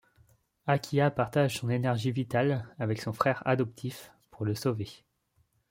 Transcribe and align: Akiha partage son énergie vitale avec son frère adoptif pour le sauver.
Akiha 0.65 1.11
partage 1.11 1.57
son 1.59 1.69
énergie 1.69 2.09
vitale 2.11 2.67
avec 2.79 2.99
son 2.99 3.13
frère 3.13 3.43
adoptif 3.45 4.11
pour 4.31 4.45
le 4.45 4.55
sauver. 4.55 4.89